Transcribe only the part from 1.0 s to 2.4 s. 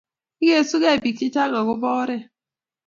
biik chechang agoba oret